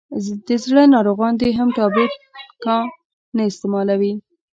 [0.47, 2.13] دزړه ناروغان دي هم ټابلیټ
[2.63, 2.77] کا
[3.35, 4.13] نه استعمالوي.